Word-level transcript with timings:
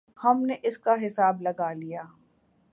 ہم 0.23 0.37
نے 0.45 0.55
اس 0.63 0.77
کا 0.77 0.93
حساب 1.05 1.41
لگا 1.41 1.73
لیا۔ 1.73 2.03